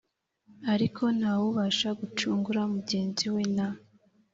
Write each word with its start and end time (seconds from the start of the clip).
Ariko 0.73 1.03
nta 1.17 1.31
wubasha 1.39 1.87
gucungura 1.99 2.61
mugenzi 2.73 3.25
we 3.33 3.43
na 3.55 3.67